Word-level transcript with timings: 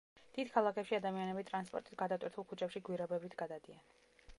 დიდ 0.37 0.47
ქალაქებში 0.53 0.97
ადამიანები 0.99 1.45
ტრანსპორტით 1.51 2.01
გადატვირთულ 2.03 2.49
ქუჩებში 2.53 2.87
გვირაბებით 2.89 3.39
გადადიან. 3.45 3.87